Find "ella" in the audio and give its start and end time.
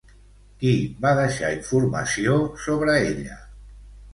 3.11-3.39